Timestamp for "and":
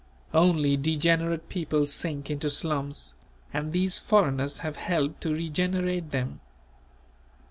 3.53-3.71